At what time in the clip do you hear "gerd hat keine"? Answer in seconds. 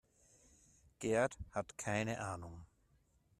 0.97-2.21